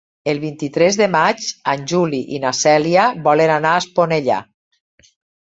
[0.31, 4.41] El vint-i-tres de maig en Juli i na Cèlia volen anar a Esponellà.